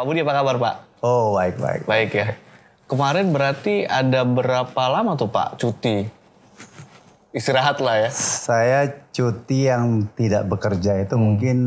[0.00, 1.04] Pak Budi apa kabar Pak?
[1.04, 1.82] Oh baik baik.
[1.84, 2.32] Baik ya.
[2.88, 6.08] Kemarin berarti ada berapa lama tuh Pak cuti?
[7.36, 8.10] Istirahat lah ya.
[8.16, 11.58] Saya cuti yang tidak bekerja itu mungkin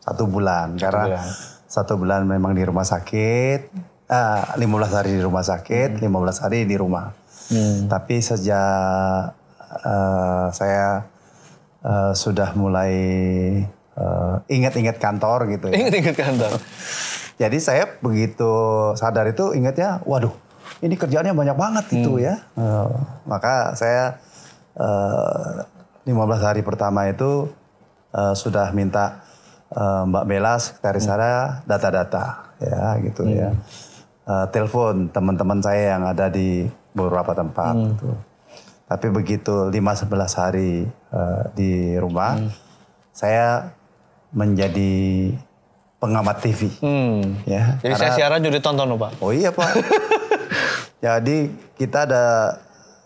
[0.00, 1.28] satu bulan karena bulan.
[1.68, 3.76] satu bulan memang di rumah sakit,
[4.08, 7.12] ah, 15 hari di rumah sakit, 15 hari di rumah.
[7.92, 9.36] Tapi sejak
[9.84, 11.04] eh, saya
[11.84, 12.96] eh, sudah mulai
[14.00, 15.76] eh, ingat-ingat kantor gitu ya.
[15.76, 16.56] Ingat-ingat kantor.
[17.40, 18.52] Jadi saya begitu
[19.00, 20.36] sadar itu ingatnya, waduh,
[20.84, 22.36] ini kerjaannya banyak banget itu ya.
[22.52, 22.88] Eh,
[23.24, 24.20] maka saya
[24.76, 25.64] eh,
[26.04, 27.48] 15 hari pertama itu
[28.12, 29.24] eh, sudah minta
[29.72, 33.56] eh, Mbak Bella sekretaris saya data-data ya gitu ya.
[34.28, 38.20] Eh, telepon teman-teman saya yang ada di beberapa tempat gitu.
[38.84, 42.36] Tapi begitu 5-11 hari eh, di rumah,
[43.16, 43.72] saya
[44.36, 45.32] menjadi
[46.00, 46.72] pengamat TV.
[46.80, 47.36] Hmm.
[47.44, 49.20] Ya, Jadi saya siaran juga ditonton loh Pak.
[49.20, 49.70] Oh iya Pak.
[51.04, 51.36] Jadi
[51.76, 52.56] kita ada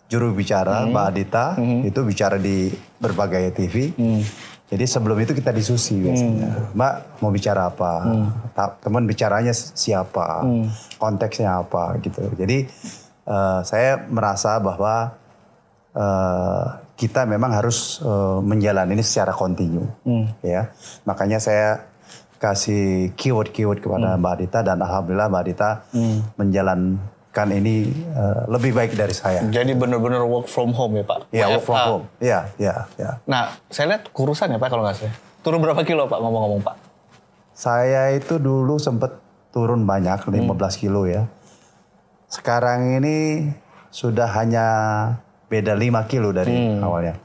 [0.07, 1.45] juru bicara Mbak Adita
[1.83, 3.91] itu bicara di berbagai TV.
[4.65, 6.71] Jadi sebelum itu kita diskusi biasanya.
[6.73, 7.91] Mbak mau bicara apa?
[8.51, 10.43] Ta- Teman bicaranya siapa?
[10.95, 12.31] Konteksnya apa gitu.
[12.33, 12.63] Jadi
[13.25, 15.15] eh, saya merasa bahwa
[15.91, 16.65] eh,
[16.95, 19.83] kita memang harus eh, menjalani ini secara kontinu,
[20.41, 20.71] ya.
[21.03, 21.83] Makanya saya
[22.37, 25.69] kasih keyword-keyword kepada Mbak Adita dan alhamdulillah Mbak Adita
[26.35, 29.43] menjalankan ini eh, lebih baik dari saya.
[29.47, 31.19] Jadi benar-benar work from home ya Pak?
[31.31, 31.87] Ya, work from WFH.
[31.89, 32.05] home.
[32.19, 33.19] Ya, ya, ya.
[33.27, 35.15] Nah, saya lihat kurusan ya Pak kalau nggak salah.
[35.43, 36.75] Turun berapa kilo Pak ngomong-ngomong Pak?
[37.55, 39.15] Saya itu dulu sempat
[39.55, 41.31] turun banyak, 15 kilo ya.
[42.27, 43.47] Sekarang ini
[43.95, 44.67] sudah hanya
[45.47, 46.51] beda 5 kilo dari
[46.83, 47.15] awalnya.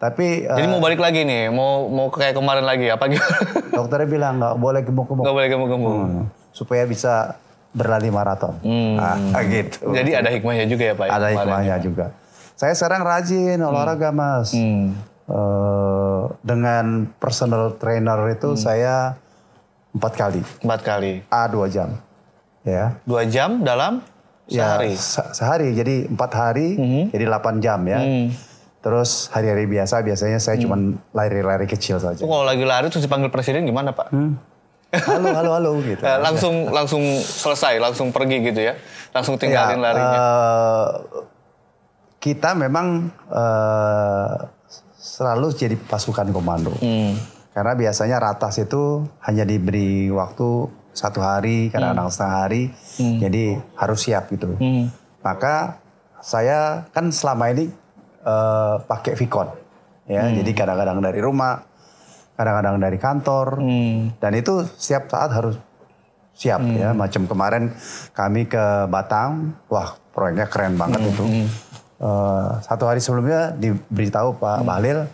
[0.00, 3.20] Tapi eh, Jadi mau balik lagi nih, mau mau kayak kemarin lagi apa gitu?
[3.76, 5.22] dokternya bilang nggak boleh gemuk-gemuk.
[5.22, 5.92] Nggak boleh gemuk-gemuk.
[5.94, 7.36] Hmm, supaya bisa
[7.70, 8.56] berlari maraton.
[8.96, 9.92] Ah, gitu.
[9.92, 11.04] Jadi ada hikmahnya juga ya Pak?
[11.04, 11.84] ya, ada hikmahnya ya?
[11.84, 12.06] juga.
[12.56, 14.52] Saya sekarang rajin olahraga mas.
[14.52, 14.96] Hmm.
[15.30, 18.34] Eh, dengan personal trainer Hmm.
[18.34, 19.20] itu saya
[19.90, 21.12] empat kali, Empat kali.
[21.26, 21.92] a dua jam,
[22.62, 22.96] ya.
[23.04, 24.00] Dua jam dalam
[24.44, 24.92] sehari.
[24.92, 25.70] Ya, se- sehari.
[25.72, 27.04] Jadi empat hari, Hmm.
[27.10, 28.00] jadi 8 jam ya.
[28.80, 30.64] Terus hari-hari biasa biasanya saya Hmm.
[30.64, 30.76] cuma
[31.12, 32.16] lari-lari kecil saja.
[32.16, 34.08] Itu kalau lagi lari terus dipanggil presiden gimana Pak?
[34.90, 36.00] Halo, halo, halo gitu.
[36.00, 38.74] Eh, langsung langsung selesai, langsung pergi gitu ya?
[39.12, 40.16] Langsung Ya, tinggalin larinya.
[40.16, 40.88] eh,
[42.18, 44.34] kita memang eh,
[44.96, 46.72] selalu jadi pasukan komando.
[46.80, 47.20] Hmm.
[47.50, 50.48] Karena biasanya ratas itu hanya diberi waktu
[50.90, 52.62] satu hari, kadang-kadang setengah hari,
[52.96, 53.44] jadi
[53.76, 54.56] harus siap gitu.
[54.56, 54.88] Hmm.
[55.20, 55.76] Maka
[56.18, 57.68] saya kan selama ini
[58.20, 59.48] eh, pakai Vicon,
[60.04, 60.28] ya.
[60.28, 61.60] Jadi kadang-kadang dari rumah,
[62.34, 64.12] kadang-kadang dari kantor, Hmm.
[64.16, 65.56] dan itu setiap saat harus
[66.32, 66.92] siap ya.
[66.92, 67.72] Macam kemarin
[68.12, 71.24] kami ke Batang, wah proyeknya keren banget itu.
[72.00, 75.04] Eh, satu hari sebelumnya diberitahu Pak Bahlil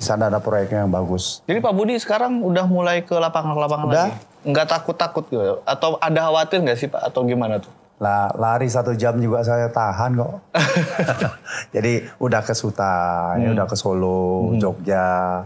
[0.00, 1.44] di sana ada proyeknya yang bagus.
[1.44, 4.08] Jadi Pak Budi sekarang udah mulai ke lapangan-lapangan Udah.
[4.08, 4.16] lagi?
[4.48, 5.60] Nggak takut-takut gitu?
[5.68, 7.12] Atau ada khawatir nggak sih Pak?
[7.12, 7.68] Atau gimana tuh?
[8.00, 10.34] Lah lari satu jam juga saya tahan kok.
[11.76, 15.44] Jadi udah ke Suta, ya udah ke Solo, Jogja,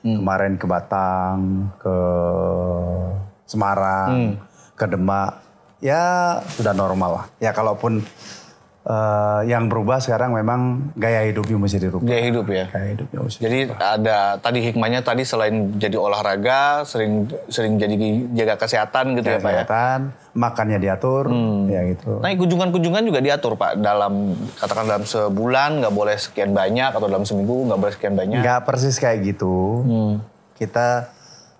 [0.00, 1.96] kemarin ke Batang, ke
[3.42, 4.38] Semarang,
[4.78, 5.42] ke Demak.
[5.82, 7.26] Ya sudah normal lah.
[7.42, 8.00] Ya kalaupun
[8.86, 12.06] eh, yang berubah sekarang memang gaya hidupnya mesti dirubah.
[12.06, 12.64] Gaya hidup ya?
[12.70, 13.40] Gaya hidupnya mesti.
[13.42, 17.94] Jadi ada tadi hikmahnya tadi selain jadi olahraga, sering sering jadi
[18.32, 19.64] jaga kesehatan gitu ya Pak ya?
[19.66, 19.98] Kesehatan,
[20.38, 21.24] makannya diatur,
[21.66, 22.22] ya gitu.
[22.22, 27.26] Nah kunjungan-kunjungan juga diatur Pak dalam katakan dalam sebulan nggak boleh sekian banyak atau dalam
[27.26, 28.40] seminggu nggak boleh sekian banyak.
[28.40, 29.82] Nggak persis kayak gitu.
[30.54, 31.10] Kita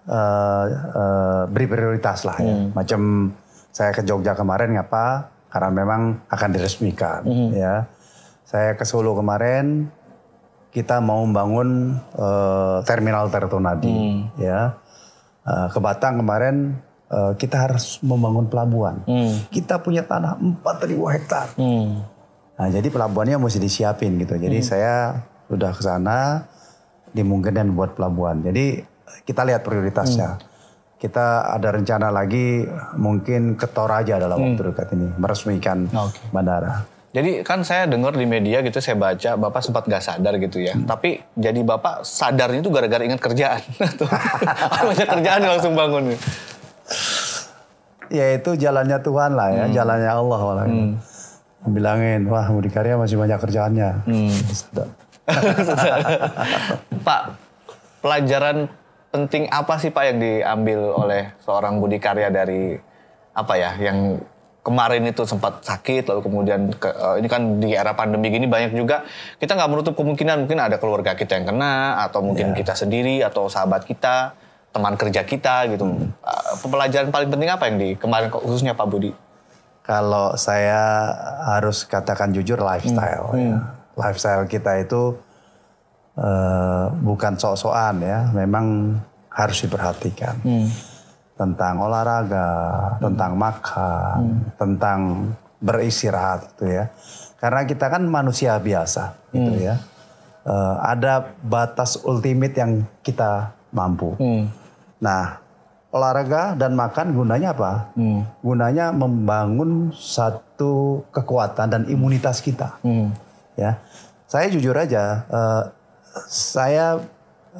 [0.06, 2.54] eh, eh, beri prioritas lah ya.
[2.70, 3.34] Macam
[3.74, 5.35] saya ke Jogja kemarin ngapa?
[5.56, 7.24] Karena memang akan diresmikan
[7.56, 7.88] ya.
[8.44, 9.88] Saya ke Solo kemarin
[10.68, 14.76] kita mau membangun eh, terminal Tertonadi ya.
[15.48, 16.76] Eh, ke Batang kemarin
[17.08, 19.00] eh, kita harus membangun pelabuhan.
[19.48, 21.56] Kita punya tanah 4.000 hektar.
[21.56, 22.04] Hmm.
[22.60, 24.36] Nah, jadi pelabuhannya mesti disiapin gitu.
[24.36, 26.44] Jadi saya sudah ke sana
[27.16, 28.44] dimungkinkan buat pelabuhan.
[28.44, 28.84] Jadi
[29.24, 30.36] kita lihat prioritasnya.
[30.96, 32.64] Kita ada rencana lagi
[32.96, 36.32] mungkin ke Toraja dalam waktu dekat ini meresmikan Oke.
[36.32, 36.88] bandara.
[37.16, 40.76] Jadi kan saya dengar di media gitu saya baca Bapak sempat gak sadar gitu ya.
[40.76, 43.60] Tapi jadi Bapak sadarnya itu gara-gara ingat kerjaan.
[44.88, 46.12] Banyak kerjaan langsung bangun.
[48.12, 50.66] Ya itu jalannya Tuhan lah ya, jalannya Allah malah.
[51.66, 54.06] Bilangin, wah Budi Karya masih banyak kerjaannya.
[54.54, 54.88] Sadar.
[57.06, 57.22] Pak,
[57.98, 58.70] pelajaran
[59.16, 62.76] penting apa sih Pak yang diambil oleh seorang Budi Karya dari
[63.32, 64.20] apa ya yang
[64.60, 68.74] kemarin itu sempat sakit lalu kemudian ke, uh, ini kan di era pandemi gini banyak
[68.74, 72.54] juga kita nggak menutup kemungkinan mungkin ada keluarga kita yang kena atau mungkin Ya.
[72.56, 74.34] kita sendiri atau sahabat kita
[74.74, 76.10] teman kerja kita gitu Hmm.
[76.18, 79.14] Uh, pelajaran paling penting apa yang di kemarin khususnya Pak Budi
[79.80, 81.14] Kalau saya
[81.46, 83.38] harus katakan jujur lifestyle Hmm.
[83.38, 83.56] ya.
[83.94, 85.14] Lifestyle kita itu
[86.16, 86.75] eh,
[87.06, 88.98] bukan sok-sokan ya, memang
[89.30, 90.42] harus diperhatikan.
[90.42, 90.66] Hmm.
[91.36, 92.48] Tentang olahraga,
[92.98, 94.18] tentang makan,
[94.58, 95.00] tentang
[95.60, 96.90] beristirahat gitu ya.
[97.36, 99.76] Karena kita kan manusia biasa gitu ya.
[100.46, 104.16] Eh, ada batas ultimate yang kita mampu.
[104.16, 104.48] Hmm.
[105.02, 105.42] Nah,
[105.92, 107.90] olahraga dan makan gunanya apa?
[107.98, 108.24] Hmm.
[108.40, 112.78] Gunanya membangun satu kekuatan dan imunitas kita.
[112.80, 113.12] Hmm.
[113.58, 113.80] Ya,
[114.24, 115.62] saya jujur aja, eh,
[116.24, 117.04] saya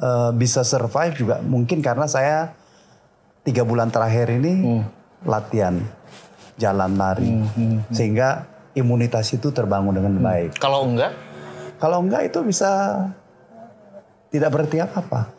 [0.01, 1.35] eh, bisa survive juga.
[1.45, 2.57] Mungkin karena saya
[3.45, 4.83] tiga bulan terakhir ini
[5.23, 5.79] latihan
[6.57, 7.31] jalan lari,
[7.93, 8.43] sehingga
[8.73, 10.57] imunitas itu terbangun dengan baik.
[10.57, 11.13] kalau enggak?
[11.77, 12.69] Kalau enggak itu bisa
[14.33, 15.31] tidak berarti apa-apa.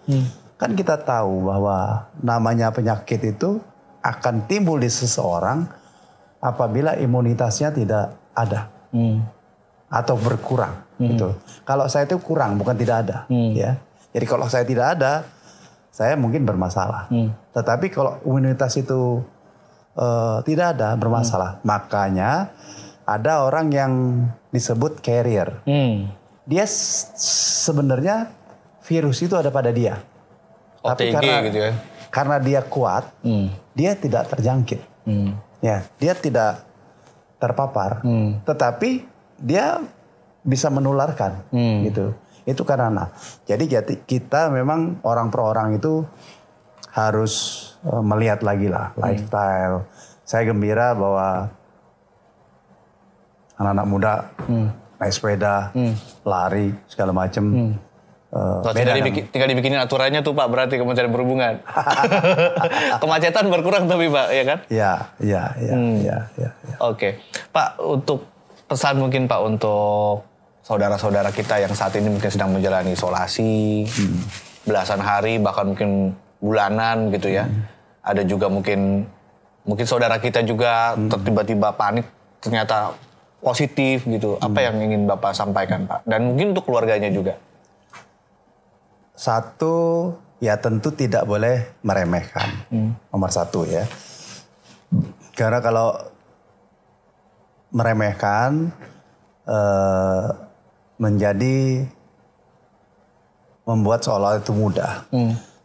[0.59, 3.63] Kan kita tahu bahwa namanya penyakit itu
[4.03, 5.67] akan timbul di seseorang
[6.39, 8.71] apabila imunitasnya tidak ada.
[8.95, 9.23] Hmm.
[9.89, 11.33] Atau berkurang gitu.
[11.65, 13.17] Kalau saya itu kurang bukan tidak ada
[13.53, 13.77] ya.
[14.13, 15.25] Jadi kalau saya tidak ada
[15.93, 17.09] saya mungkin bermasalah.
[17.57, 19.25] Tetapi kalau imunitas itu
[19.97, 21.59] eh, tidak ada bermasalah.
[21.65, 22.53] Makanya
[23.09, 23.93] ada orang yang
[24.53, 26.13] disebut carrier Hmm.
[26.49, 28.33] dia sebenarnya
[28.85, 30.01] virus itu ada pada dia.
[30.81, 31.73] Tapi OTG karena gitu ya
[32.09, 33.53] karena dia kuat, Hmm.
[33.77, 34.81] dia tidak terjangkit.
[35.05, 35.37] Hmm.
[35.61, 36.65] Ya, dia tidak
[37.39, 38.01] terpapar.
[38.03, 38.41] Hmm.
[38.43, 39.05] Tetapi
[39.39, 39.81] dia
[40.43, 41.83] bisa menularkan Hmm.
[41.85, 42.13] gitu.
[42.45, 43.13] Itu karena
[43.45, 46.03] jadi jadi kita memang orang per orang itu
[46.91, 47.35] harus
[47.81, 49.03] eh, melihat lagi lah Hmm.
[49.03, 49.77] lifestyle.
[50.23, 51.49] Saya gembira bahwa
[53.55, 54.13] anak-anak muda
[54.45, 54.69] Hmm.
[54.97, 55.71] naik sepeda,
[56.23, 57.45] lari segala macam.
[57.49, 57.79] Eh,
[58.29, 61.65] Tuh, beda tinggal, dengan- dibikin, tinggal dibikinin aturannya tuh Pak berarti Kementerian Perhubungan.
[63.03, 64.59] Kemacetan berkurang tapi Pak, ya kan?
[64.69, 65.97] Ya, ya, ya, Hmm.
[65.99, 66.77] ya, ya, ya.
[66.83, 67.17] Oke,
[67.49, 68.29] Pak untuk
[68.69, 70.23] pesan mungkin Pak untuk
[70.61, 73.89] saudara-saudara kita yang saat ini mungkin sedang menjalani isolasi
[74.69, 77.49] belasan hari bahkan mungkin bulanan gitu ya.
[78.05, 79.09] Ada juga mungkin
[79.65, 82.05] mungkin saudara kita juga ter- tiba-tiba panik
[82.45, 82.93] ternyata
[83.41, 84.37] positif gitu.
[84.39, 86.05] Apa yang ingin Bapak sampaikan Pak?
[86.05, 87.41] Dan mungkin untuk keluarganya juga.
[89.19, 92.71] Satu, ya tentu tidak boleh meremehkan.
[93.11, 93.83] Nomor satu ya.
[95.35, 95.95] Karena kalau
[97.69, 98.73] meremehkan
[99.45, 100.27] eh,
[100.97, 101.85] menjadi
[103.65, 105.05] membuat seolah itu mudah.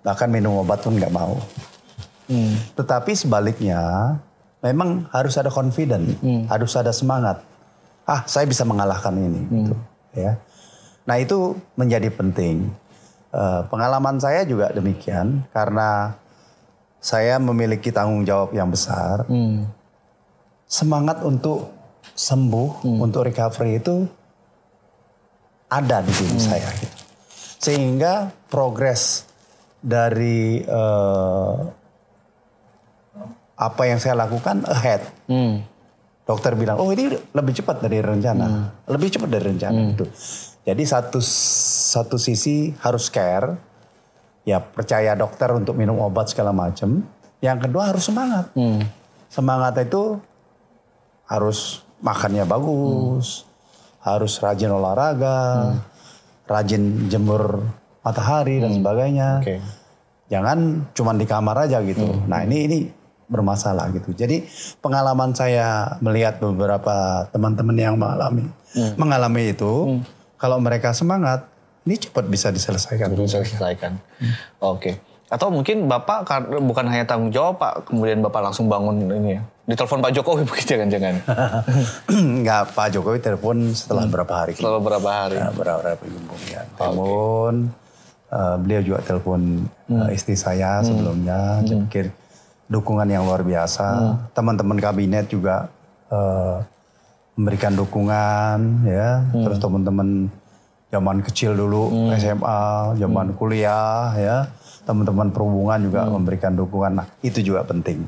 [0.04, 1.40] Bahkan minum obat pun nggak mau.
[2.76, 3.80] Tetapi sebaliknya,
[4.60, 7.40] memang harus ada confident, harus ada semangat.
[8.04, 9.42] Ah, saya bisa mengalahkan ini.
[9.48, 9.76] gitu,
[10.14, 10.36] ya.
[11.08, 12.68] Nah itu menjadi penting.
[13.32, 16.14] Eh, pengalaman saya juga demikian karena
[17.00, 19.24] saya memiliki tanggung jawab yang besar.
[20.68, 21.72] Semangat untuk
[22.14, 24.06] sembuh, untuk recovery itu
[25.74, 26.70] ada di diri saya.
[26.78, 26.98] Gitu.
[27.58, 29.26] Sehingga progres
[29.82, 31.58] dari eh,
[33.58, 35.02] apa yang saya lakukan ahead.
[35.28, 35.66] Hmm.
[36.24, 40.08] Dokter bilang, oh ini lebih cepat dari rencana, lebih cepat dari rencana itu.
[40.64, 43.60] Jadi satu satu sisi harus care,
[44.48, 47.04] ya percaya dokter untuk minum obat segala macam.
[47.44, 48.56] Yang kedua harus semangat.
[49.28, 50.16] Semangat itu
[51.28, 53.48] harus makannya bagus,
[54.04, 55.80] harus rajin olahraga,
[56.44, 57.64] rajin jemur
[58.04, 59.40] matahari dan sebagainya.
[59.40, 59.64] Oke.
[60.28, 62.04] Jangan cuma di kamar aja gitu.
[62.28, 62.78] Nah ini ini
[63.32, 64.12] bermasalah gitu.
[64.12, 64.44] Jadi
[64.84, 68.52] pengalaman saya melihat beberapa teman-teman yang mengalami
[69.00, 70.02] mengalami itu,
[70.36, 71.46] kalau mereka semangat,
[71.86, 73.14] ini cepat bisa diselesaikan.
[73.14, 74.02] bisa diselesaikan.
[74.60, 74.98] Oke.
[75.30, 76.26] Atau mungkin Bapak
[76.62, 79.42] bukan hanya tanggung jawab Pak, kemudian Bapak langsung bangun ini ya.
[79.64, 81.16] Ditelepon Pak Jokowi mungkin jangan-jangan.
[82.12, 84.60] Enggak, Pak Jokowi telepon setelah berapa hari.
[84.60, 85.40] Setelah beberapa hari.
[85.40, 86.62] Ya, berapa minggu ya.
[86.76, 87.72] Telepon,
[88.28, 89.42] eh, beliau juga telepon
[89.88, 92.06] eh, istri saya sebelumnya, saya pikir
[92.68, 94.20] dukungan yang luar biasa.
[94.36, 95.72] Teman-teman kabinet juga
[96.12, 96.58] eh,
[97.40, 99.24] memberikan dukungan, ya.
[99.32, 100.28] Terus teman-teman
[100.92, 104.38] zaman kecil dulu SMA, zaman kuliah, ya.
[104.84, 106.94] Teman-teman perhubungan juga memberikan dukungan.
[106.94, 108.04] Nah, itu juga penting.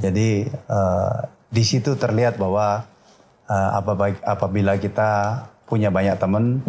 [0.00, 2.84] Jadi eh, di situ terlihat bahwa
[3.46, 5.10] eh, apa- apabila kita
[5.64, 6.62] punya banyak teman,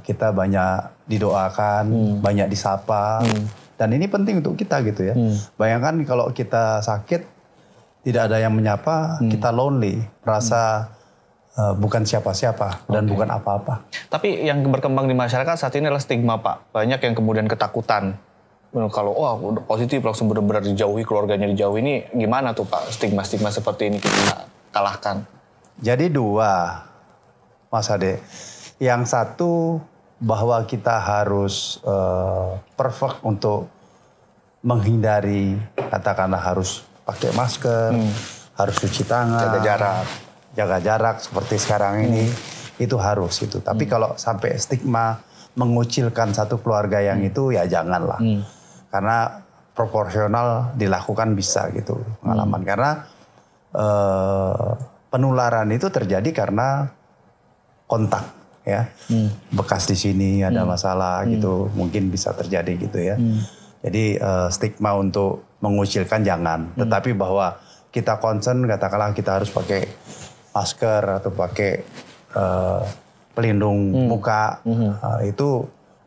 [0.00, 0.70] kita banyak
[1.06, 1.84] didoakan,
[2.18, 3.22] banyak disapa,
[3.76, 5.14] dan ini penting untuk kita gitu ya.
[5.56, 7.22] Bayangkan kalau kita sakit,
[8.02, 10.90] tidak ada yang menyapa, kita lonely, merasa
[11.52, 13.86] uh, bukan siapa-siapa dan bukan apa-apa.
[14.08, 16.72] Tapi yang berkembang di masyarakat saat ini adalah stigma Pak.
[16.72, 18.18] Banyak yang kemudian ketakutan.
[18.70, 23.90] Kalau wah udah positif langsung benar-benar dijauhi keluarganya dijauhi ini gimana tuh Pak stigma-stigma seperti
[23.90, 25.26] ini kita kalahkan?
[25.82, 26.86] Jadi dua,
[27.66, 28.22] Mas Ade.
[28.78, 29.82] Yang satu
[30.22, 33.66] bahwa kita harus uh, perfect untuk
[34.60, 35.56] menghindari
[35.90, 38.12] katakanlah harus pakai masker, hmm.
[38.54, 40.06] harus cuci tangan, jaga jarak,
[40.54, 42.84] jaga jarak seperti sekarang ini hmm.
[42.84, 43.58] itu harus itu.
[43.58, 43.90] Tapi hmm.
[43.90, 45.18] kalau sampai stigma
[45.56, 47.28] mengucilkan satu keluarga yang hmm.
[47.32, 48.20] itu ya janganlah.
[48.20, 48.44] Hmm.
[48.90, 52.60] Karena proporsional dilakukan bisa gitu pengalaman.
[52.60, 52.68] Hmm.
[52.68, 52.90] Karena
[53.72, 54.70] uh,
[55.08, 56.90] penularan itu terjadi karena
[57.86, 58.26] kontak
[58.66, 58.90] ya.
[59.10, 59.30] Hmm.
[59.50, 60.70] Bekas di sini ada hmm.
[60.70, 61.30] masalah hmm.
[61.38, 63.16] gitu, mungkin bisa terjadi gitu ya.
[63.16, 63.42] Hmm.
[63.80, 66.78] Jadi uh, stigma untuk mengucilkan jangan, hmm.
[66.84, 67.56] tetapi bahwa
[67.90, 69.88] kita concern katakanlah kita harus pakai
[70.54, 71.82] masker atau pakai
[72.36, 72.82] uh,
[73.34, 74.06] pelindung hmm.
[74.06, 74.90] muka hmm.
[75.00, 75.48] Uh, itu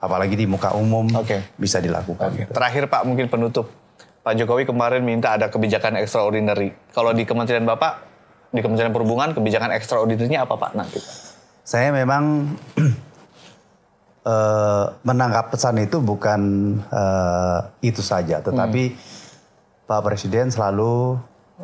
[0.04, 1.48] apalagi di muka umum okay.
[1.56, 2.36] bisa dilakukan.
[2.36, 2.40] Okay.
[2.44, 2.52] Gitu.
[2.52, 3.72] Terakhir Pak mungkin penutup.
[4.20, 6.76] Pak Jokowi kemarin minta ada kebijakan extraordinary.
[6.92, 8.04] Kalau di Kementerian Bapak,
[8.52, 11.00] di Kementerian Perhubungan kebijakan extraordinary apa Pak nanti?
[11.64, 12.52] Saya memang
[14.28, 16.42] uh, menangkap pesan itu bukan
[16.92, 19.00] uh, itu saja, tetapi hmm.
[19.88, 21.20] Pak Presiden selalu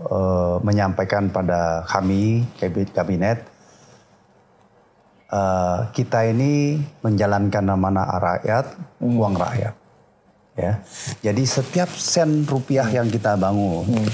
[0.08, 2.48] uh, menyampaikan pada kami
[2.96, 3.59] kabinet
[5.34, 8.66] uh, kita ini menjalankan amanah rakyat,
[9.02, 9.16] hmm.
[9.18, 9.76] uang rakyat.
[10.60, 10.84] Ya.
[11.24, 14.10] Jadi setiap sen rupiah yang kita bangun hmm.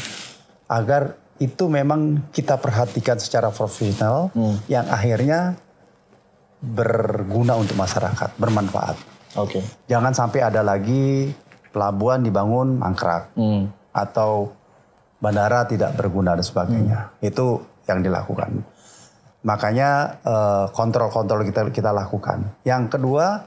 [0.69, 4.69] agar itu memang kita perhatikan secara profesional hmm.
[4.69, 5.57] yang akhirnya
[6.61, 8.95] berguna untuk masyarakat, bermanfaat.
[9.35, 9.59] Oke.
[9.59, 9.63] Okay.
[9.89, 11.33] Jangan sampai ada lagi
[11.73, 13.67] pelabuhan dibangun mangkrak hmm.
[13.91, 14.53] atau
[15.19, 16.99] bandara tidak berguna dan sebagainya.
[17.09, 17.25] Hmm.
[17.25, 18.74] Itu yang dilakukan.
[19.45, 22.65] Makanya eh, kontrol-kontrol uh, kita kita lakukan.
[22.65, 23.45] Yang kedua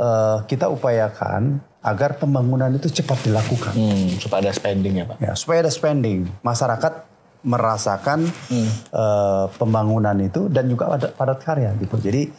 [0.00, 3.76] uh, kita upayakan agar pembangunan itu cepat dilakukan.
[3.76, 5.16] Hmm, supaya ada spending ya pak.
[5.20, 6.32] Ya, supaya ada spending.
[6.40, 7.12] Masyarakat
[7.44, 8.70] merasakan hmm.
[8.94, 12.00] uh, pembangunan itu dan juga padat, padat karya gitu.
[12.00, 12.32] Jadi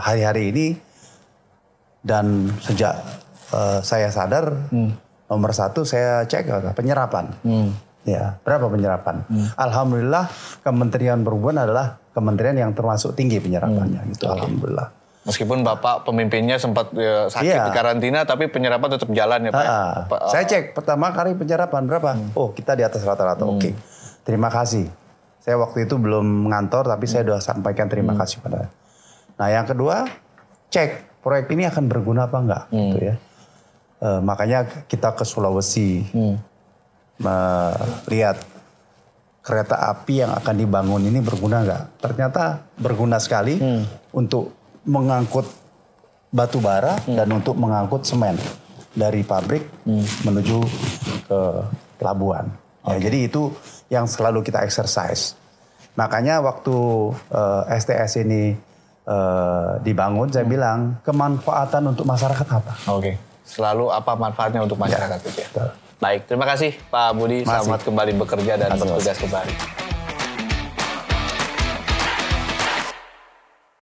[0.00, 0.66] hari-hari uh, uh, ini
[2.00, 2.96] dan sejak
[3.52, 4.96] uh, saya sadar hmm.
[5.28, 7.36] nomor satu saya cek penyerapan.
[7.44, 9.28] Hmm Ya, berapa penyerapan?
[9.28, 9.52] Hmm.
[9.52, 10.32] Alhamdulillah
[10.64, 14.10] Kementerian Perhubungan adalah kementerian yang termasuk tinggi penyerapannya hmm.
[14.16, 14.24] gitu.
[14.24, 14.34] Okay.
[14.40, 14.88] Alhamdulillah.
[15.28, 17.68] Meskipun Bapak pemimpinnya sempat ya, sakit iya.
[17.68, 19.66] di karantina, tapi penyerapan tetap jalan ya Pak.
[19.68, 22.16] Ha, Pak saya cek pertama kali penyerapan berapa?
[22.16, 22.32] Hmm.
[22.32, 23.44] Oh kita di atas rata-rata.
[23.44, 23.60] Hmm.
[23.60, 23.72] Oke, okay.
[24.24, 24.88] terima kasih.
[25.44, 27.12] Saya waktu itu belum ngantor, tapi hmm.
[27.12, 28.20] saya sudah sampaikan terima hmm.
[28.24, 28.72] kasih pada.
[29.36, 30.08] Nah yang kedua,
[30.72, 32.80] cek proyek ini akan berguna apa enggak, hmm.
[32.80, 33.14] gitu ya.
[33.98, 36.08] Uh, makanya kita ke Sulawesi.
[36.08, 36.47] Hmm
[37.18, 38.38] melihat
[39.42, 41.82] kereta api yang akan dibangun ini berguna nggak?
[42.04, 44.12] Ternyata berguna sekali hmm.
[44.12, 44.52] untuk
[44.84, 45.48] mengangkut
[46.28, 47.16] batu bara hmm.
[47.16, 48.36] dan untuk mengangkut semen
[48.92, 50.28] dari pabrik hmm.
[50.28, 50.58] menuju
[51.24, 51.40] ke
[51.96, 52.52] pelabuhan.
[52.84, 53.00] Okay.
[53.00, 53.42] Ya, jadi itu
[53.88, 55.32] yang selalu kita exercise.
[55.96, 56.76] Makanya waktu
[57.32, 58.54] uh, eh, STS ini
[59.08, 60.52] uh, dibangun, saya hmm.
[60.52, 62.72] bilang kemanfaatan untuk masyarakat apa?
[62.92, 63.02] Oke.
[63.02, 63.14] Okay.
[63.48, 65.28] Selalu apa manfaatnya untuk masyarakat ya.
[65.32, 65.72] itu ya?
[65.98, 67.42] Baik, terima kasih Pak Budi.
[67.42, 67.66] Masih.
[67.66, 69.54] Selamat kembali bekerja dan bertugas kembali.